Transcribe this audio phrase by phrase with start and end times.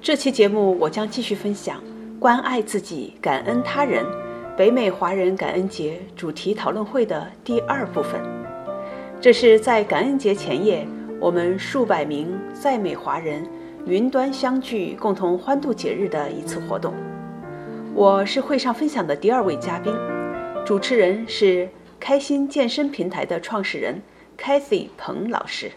[0.00, 1.82] 这期节目我将继续分享
[2.20, 4.06] 关爱自己、感恩他人
[4.56, 8.20] 北美华人感恩节主题讨论会的第二部分。
[9.20, 10.86] 这是在感恩节前夜，
[11.20, 13.44] 我们数百名在美华人
[13.86, 16.94] 云端相聚，共同欢度节日的一次活动。
[17.92, 19.92] 我是会上分享的第二位嘉宾，
[20.64, 21.68] 主持人是
[21.98, 24.00] 开心健身平台的创始人
[24.38, 25.72] Kathy 彭老师。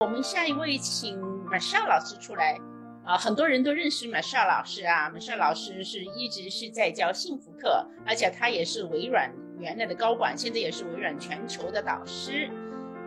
[0.00, 1.16] 我们下一位请
[1.50, 2.56] 马少老师出来
[3.04, 12.48] 啊，很多人都认识马少老师啊马少老师是一直是在教幸福课，而且他也是微软原来的高管，现在也是微软全球的导师。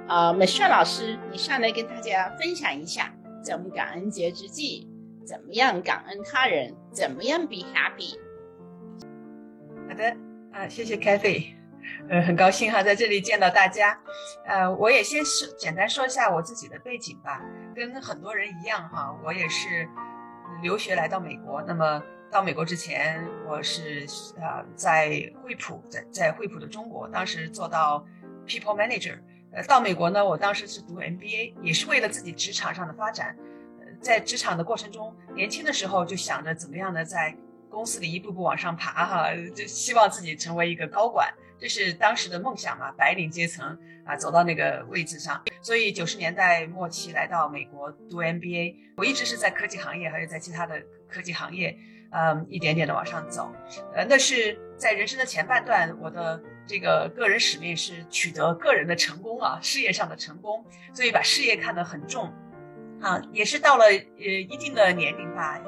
[0.10, 4.90] 啊，Michelle 老师，你上来跟大家分享一下，在我们感恩节之际，
[5.26, 8.20] 怎么样感恩他人，怎么样 be happy？
[9.88, 10.18] 好的，
[10.52, 11.54] 啊，谢谢 Kathy。
[12.10, 13.98] 呃，很高兴哈，在这里见到大家。
[14.46, 17.42] 呃，我也先说简单说一下我自己的背景吧。
[17.74, 19.88] 跟很多人一样哈，我也是
[20.62, 21.62] 留学来到美国。
[21.64, 24.06] 那么到美国之前，我是
[24.38, 28.06] 呃在惠普，在在惠普的中国，当时做到
[28.48, 29.18] People Manager。
[29.52, 33.36] 呃，到美国呢，我当时是读 MBA，也是为了自己职场上的发展。
[33.80, 37.36] 呃，在职场的过程中，年轻的时候就想着怎么样呢在
[37.74, 41.28] 公司里一步步往上爬哈，就希望自己成为一个高管。
[41.60, 45.42] 这是当时的梦想嘛，白领阶层啊，走到那个位置上。
[45.62, 51.78] 所以九十年代末期来到美国读 MBA，我一直是在科技行业，还有在其他的科技行业，
[52.12, 53.52] 嗯，一点点的往上走。
[53.96, 62.32] 呃，那是在人生的前半段，我的这个个人使命是取得个人的成功啊，事业上的成功，所以把事业看得很重。
[63.02, 65.60] 啊，也是到了呃一定的年龄吧，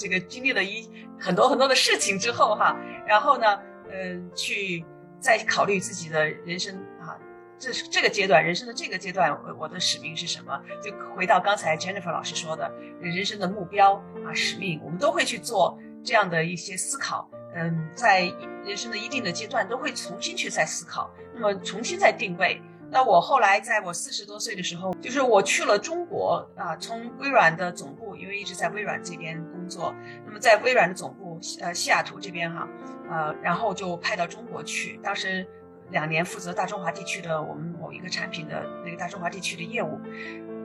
[0.00, 0.88] 这个经历了一
[1.20, 2.74] 很多很多的事情之后哈，
[3.06, 3.46] 然后呢，
[3.92, 4.82] 嗯，去。
[5.22, 7.12] 再考虑自己的人生啊，
[7.58, 10.58] 这是这个阶段人生的这个阶段，我我的使命是什么？
[10.82, 17.28] 就回到刚才 Jennifer 老师说的，人生的目标啊，使命，我们都会去做这样的一些思考。
[17.54, 18.32] 嗯，在
[18.64, 22.58] 人生的一定的阶段，都会重新去再思考，那么重新再定位。
[22.90, 29.94] 那我后来在我四十多岁的时候，就是我去了中国啊，从微软的总部，因为一直在微软这边工作，
[30.26, 32.68] 那么在微软的总部，呃，西雅图这边哈。
[33.08, 34.98] 呃，然后就派到中国去。
[35.02, 35.44] 当时
[35.90, 39.98] 两年负责大中华地区的我们某一个产品的那个大中华地区的业务。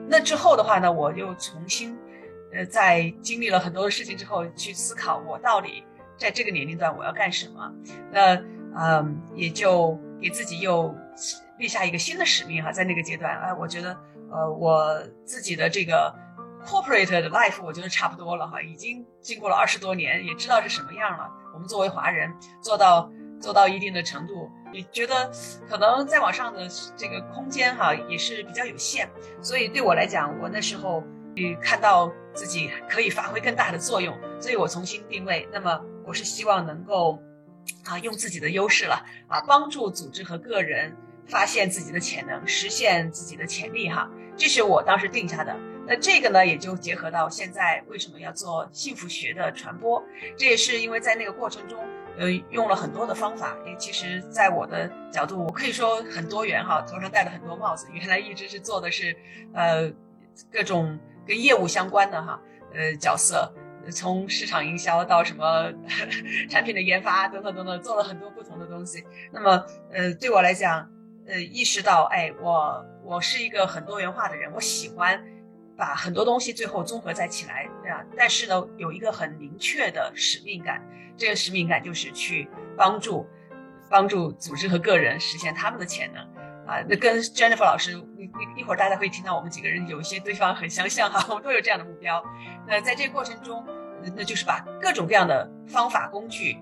[0.08, 1.98] 那之后的话呢，我又重新，
[2.52, 5.82] 呃，在经历了很多的事情之后，去思考我到底
[6.16, 7.72] 在这个年龄段我要干什么。
[8.12, 8.40] 那
[8.78, 10.94] 嗯，也就给自己又
[11.58, 13.98] 立下一个新的使命哈，在那个阶段，哎，我觉得
[14.30, 16.14] 呃，我自己的这个
[16.66, 21.30] corporate 的 life 我觉得差不多了哈，已经经过了二十多年，也知道是什么样了。
[21.54, 23.10] 我们作为华人做到
[23.40, 25.30] 做到一定的程度，也觉得
[25.68, 29.08] 可能再往上的这个空间哈也是比较有限，
[29.40, 31.02] 所以对我来讲，我那时候
[31.62, 35.48] 看到自己可以发挥更大的作用，所以我重新定位。
[35.52, 37.18] 那么我是希望能够
[37.84, 40.94] 啊用自己的优势了啊，帮助组织和个人
[41.26, 45.56] 发现自己的潜能，实现自己的潜力哈，这是我当时定下的。
[45.88, 50.02] 那这个呢，也就结合到现在为什么要做幸福学的传播，
[50.36, 51.78] 这也是因为在那个过程中，
[52.18, 53.56] 呃，用了很多的方法。
[53.64, 57.86] 因为其实，在我的角度，我可以说很多元哈，头上戴了很多帽子。
[57.92, 59.16] 原来一直是做的是，
[59.54, 59.88] 呃，
[60.50, 62.40] 各种跟业务相关的哈，
[62.74, 63.52] 呃，角色，
[63.92, 65.72] 从市场营销到什么
[66.50, 69.04] 产品的研发等等等等，做了很多不同的东西。
[69.32, 70.90] 那么，呃，对我来讲，
[71.28, 75.24] 呃，意识到，哎，我我是一个很多元化的人，我喜欢。
[75.76, 80.82] 把很多东西最后综合在起来，啊，但是呢，有一个很明确的使命感，
[81.16, 83.26] 这个使命感就是去帮助，
[83.90, 86.22] 帮助组织和个人实现他们的潜能，
[86.66, 92.24] 啊，那跟 Jennifer 老师一一一会儿大家会听到我们几个人有一些对方很相像哈，我们都有这样的目标，
[92.66, 93.62] 那在这个过程中，
[94.14, 96.56] 那就是把各种各样的方法工具，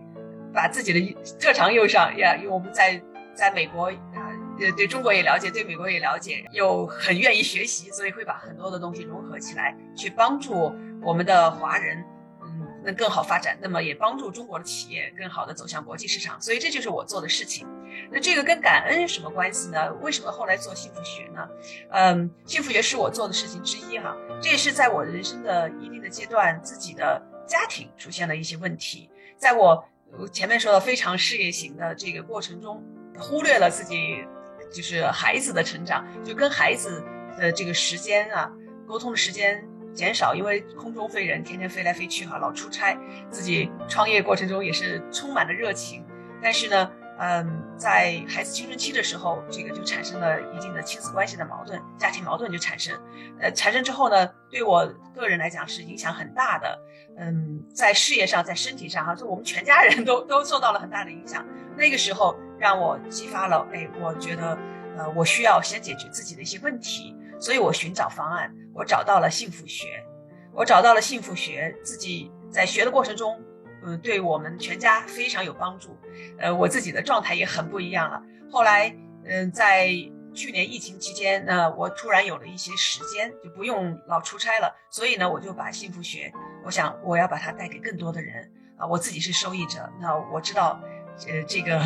[0.53, 3.01] 把自己的特长用上呀，因为我们在
[3.33, 4.24] 在美国啊。
[4.61, 10.73] 呃，对中国也了解，对美国也了解，又很愿意学习，所以会把很多的东西融合起来，去帮助
[11.03, 12.05] 我们的华人，
[12.43, 13.59] 嗯，能更好发展。
[13.61, 16.41] 那么也帮助中国的企业更好的走向国际市场。
[16.41, 17.67] 所以这就是我做的事情。
[18.13, 19.93] 那这个跟感恩有什么关系呢？
[20.03, 21.49] 为什么后来做幸福学呢？
[21.91, 24.17] 嗯，幸福学是我做的事情之一哈。
[24.41, 29.85] 这也是在我人生的一定的阶段，自己的家庭出现了一些问题，在我
[30.33, 32.81] 前面说的非常事业型的这个过程中，
[33.19, 34.25] 忽略了自己。
[34.71, 37.03] 就是孩子的成长，就跟孩子
[37.39, 38.51] 的这个时间啊，
[38.87, 42.99] 沟通的时间减少，因为空中飞人天天飞来飞去哈，老出差，
[43.31, 46.05] 自己创业过程中也是充满了热情，
[46.43, 52.93] 但是呢，嗯，在孩子青春期的时候，这个就产生了一定的亲子关系的矛盾，家庭矛盾就产生。
[53.41, 54.85] 呃，产生之后呢，对我
[55.15, 56.79] 个人来讲是影响很大的。
[57.17, 61.47] 嗯，在事业上，在身体上，哈，就我们全家人都都受到了很大的影响。
[61.77, 64.59] 那个时候让我激发了，哎，我觉得，
[64.97, 70.03] 呃，我需要先解决自己的一些问题，所以我寻找方案，我找到了幸福学，
[70.51, 73.39] 我找到了幸福学，自己在学的过程中。
[73.85, 75.95] 嗯，对我们全家非常有帮助，
[76.39, 78.23] 呃，我自己的状态也很不一样了。
[78.51, 78.97] 后来，
[79.27, 79.89] 嗯，在
[80.33, 86.33] 去年疫情期间，那我突然有了一些时间，就不用老出差了，所以呢，我就把幸福学，
[86.65, 90.81] 我想我要把它带给更多的人啊，我自己是受益者，那我知道。
[91.29, 91.79] 呃，这个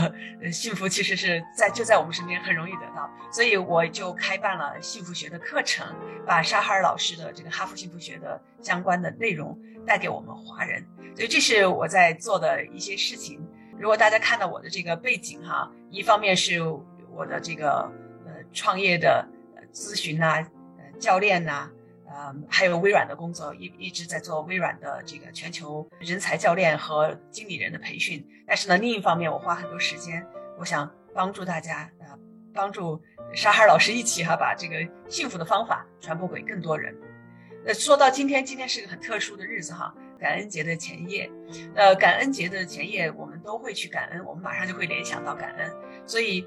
[0.43, 5.87] 呃，幸福其实是在就在我们身边，很容易得到，所以我就开办了幸福学的课程，
[6.27, 10.85] 把沙哈尔老师的这个哈佛幸福学的相关的内容带给我们华人，
[11.15, 13.47] 所以这是我在做的一些事情。
[13.79, 16.63] 如果大家看到我的这个背景哈，一方面是
[17.13, 17.91] 我的这个
[18.27, 19.29] 呃创业的
[19.73, 20.45] 咨询呐，
[20.79, 21.71] 呃教练呐。
[22.21, 28.27] 嗯，还有微软的工作，一一直在做微软的这个全球人才教练和经理人的培训。
[28.45, 30.27] 但是呢，另一方面，我花很多时间，
[30.59, 32.19] 我想帮助大家啊，
[32.53, 33.01] 帮助
[33.33, 34.77] 沙哈老师一起哈，把这个
[35.09, 36.93] 幸福的方法传播给更多人。
[37.65, 41.31] 那说到今天，今天是个很特殊的日子哈，感恩节的前夜。
[41.77, 45.73] 呃，感恩节的前夜，我们都会去感恩，我们马上就会联想到感恩。
[46.05, 46.45] 所以，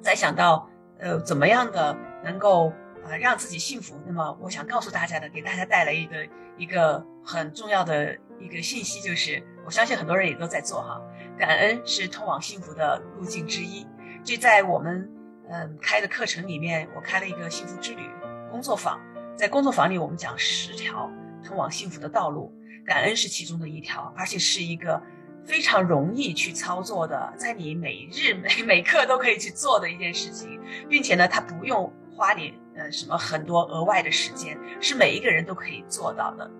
[0.00, 0.70] 在想到
[1.00, 2.72] 呃怎么样的能够。
[3.04, 4.00] 啊，让自己幸福。
[4.06, 11.00] 那么，我想告诉大家的，给大家带来一个一个很重要的一个信息，就是我相信很多人也都在做哈。
[11.38, 13.86] 感恩是通往幸福的路径之一。
[14.22, 15.10] 这在我们
[15.50, 18.08] 嗯开的课程里面，我开了一个幸福之旅
[18.50, 19.00] 工作坊。
[19.34, 21.10] 在工作坊里，我们讲十条
[21.42, 22.54] 通往幸福的道路，
[22.86, 25.02] 感恩是其中的一条，而且是一个
[25.44, 32.54] 非常容易去操作的，在你每日每每刻都可以去做的一件事情，并且呢，它不用花你。
[32.74, 36.50] 呃，什么很多额外的时间是每一个人都可以做到的。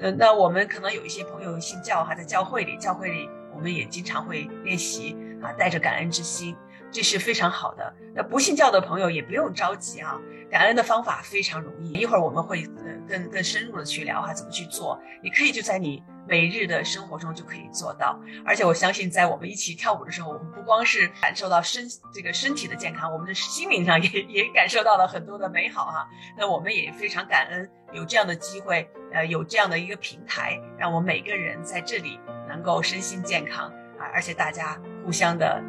[0.00, 6.56] 呃，那我们可能有一些朋友信教哈，在教会里，教会里我们也经常会练习啊，带着感恩之心，
[6.90, 7.94] 这是非常好的。
[8.14, 10.18] 那不信教的朋友也不用着急啊，
[10.50, 14.98] 感恩的方法非常容易，一会儿我们会呃更更深入的去聊哈，怎么去做。
[15.22, 16.02] 你可以就在你。
[16.28, 26.04] 每日的生活中就可以做到，而且我相信，在我们一起跳舞的时候，我们不光是感受到身这个身体的健康，我们的心灵上 也也感受到了很多的美好哈。
[26.36, 32.18] 那我们也非常感恩有这样的机会，呃，有这样的一个平台，让我们每个人在这里
[32.48, 35.62] 能够身心健康啊，而且大家互相的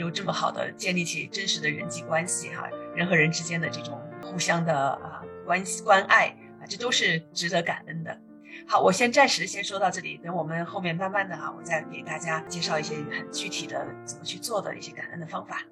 [0.00, 2.66] 有这么好的建立起真实的人际关系哈，
[2.96, 8.18] 人和人之间的这种互相的啊关系关爱啊，这都是值得感恩的。
[8.66, 15.62] 好，我先暂时先说到这里，等我们后面慢慢的啊，我再给大家介绍一些很具体的怎么去做的一些感恩的方法。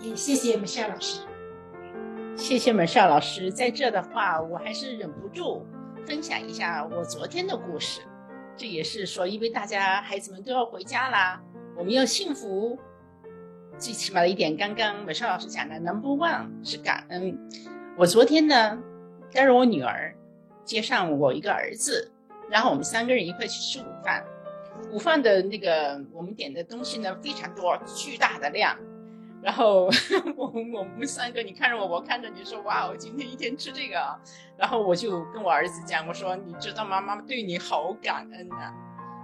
[0.00, 1.20] 也谢谢美少老师，
[2.34, 3.52] 谢谢美少老师。
[3.52, 5.66] 在这的话，我还是忍不住
[6.06, 8.00] 分享一下我昨天的故事。
[8.56, 11.42] 这也是说，因为大家孩子们都要回家啦，
[11.76, 12.78] 我们要幸福，
[13.78, 17.36] 最起码的一点，刚刚美少老师讲的，Number One 是感恩。
[17.96, 18.78] 我昨天呢，
[19.32, 20.14] 带着我女儿。
[20.64, 22.10] 接上我一个儿子，
[22.48, 24.24] 然后我们三个人一块去吃午饭。
[24.90, 28.74] 午饭的那个我们点的东西呢非常多，巨大的量。
[29.42, 29.90] 然后
[30.36, 34.00] 我 我们三个，你看着我，我看着你说，哇，我今天一天吃这个。
[34.56, 38.72] 然后我就跟我儿子讲，我说，你知道妈妈对你好感恩呐。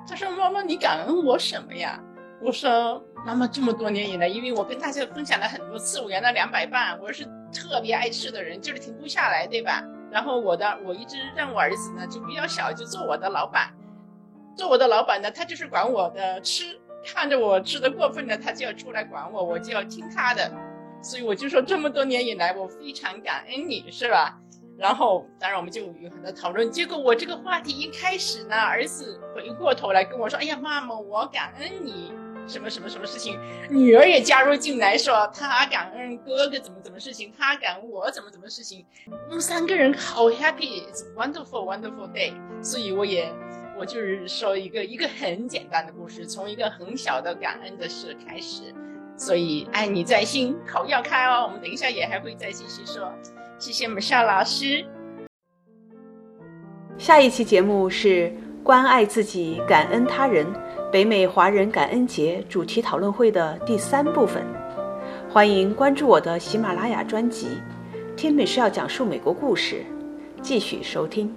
[0.07, 1.99] 他说，妈妈你感恩我什么呀？
[2.43, 9.85] 我说，妈妈这么多年以来，因为我跟大家分享了很多次，我原来两百磅，我是特别爱吃的人，就是停不下来，对吧？
[10.11, 13.71] 然后我的我一直让我儿子呢就比较小就做我的老板，
[14.57, 20.51] 做我的老板呢他就是管我的吃，看着我吃的过分了他就要出来管我，我就要听他的，
[21.03, 24.41] 所以我就说这么多年以来我非常感恩你是吧？
[24.79, 32.15] 然后当然我们就有很多讨论，结果我这个话题一开始呢，儿子回过头来跟我说，哎呀妈妈我感恩你。
[32.47, 33.39] 什么什么什么事情，
[33.71, 38.85] 女儿也加入进来，说她感恩哥哥怎么怎么事情，她感恩我怎么怎么事情，
[39.29, 42.33] 我们三个人好 happy，wonderful wonderful day。
[42.63, 43.33] 所以我也
[43.79, 48.75] 我就是说一个一个很简单的故事，从一个很小的感恩的事开始。
[49.17, 51.45] 所以爱你在心，口要开哦。
[51.47, 53.13] 我们等一下也还会再继续说。
[53.59, 54.83] 谢谢我们邵老师。
[56.97, 58.33] 下一期节目是
[58.63, 60.47] 关爱自己，感恩他人。
[60.93, 64.45] 北美华人感恩节主题讨论会的第三部分，
[65.31, 67.47] 欢迎关注我的喜马拉雅专辑，
[68.17, 69.85] 听美是要讲述美国故事，
[70.43, 71.33] 继续收听。